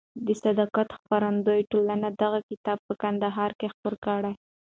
د 0.25 0.27
صداقت 0.43 0.87
خپرندویه 0.97 1.67
ټولنې 1.71 2.09
دغه 2.21 2.39
کتاب 2.49 2.77
په 2.87 2.93
کندهار 3.01 3.51
کې 3.59 3.67
خپور 3.73 3.93
کړ. 4.05 4.21